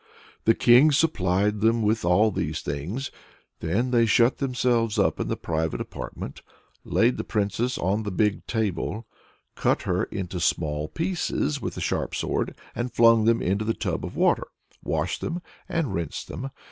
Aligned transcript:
The 0.45 0.55
King 0.55 0.91
supplied 0.91 1.61
them 1.61 1.83
with 1.83 2.03
all 2.03 2.31
these 2.31 2.61
things. 2.61 3.11
Then 3.59 3.91
they 3.91 4.07
shut 4.07 4.39
themselves 4.39 4.97
up 4.97 5.19
in 5.19 5.27
the 5.27 5.37
private 5.37 5.79
apartment, 5.79 6.41
laid 6.83 7.17
the 7.17 7.23
Princess 7.23 7.77
on 7.77 8.01
the 8.01 8.09
big 8.09 8.47
table, 8.47 9.05
cut 9.53 9.83
her 9.83 10.05
into 10.05 10.39
small 10.39 10.87
pieces 10.87 11.61
with 11.61 11.75
the 11.75 11.81
sharp 11.81 12.15
sword, 12.15 12.55
flung 12.95 13.25
them 13.25 13.43
into 13.43 13.63
the 13.63 13.75
tub 13.75 14.03
of 14.03 14.15
water, 14.15 14.47
washed 14.83 15.21
them, 15.21 15.39
and 15.69 15.93
rinsed 15.93 16.29
them. 16.29 16.49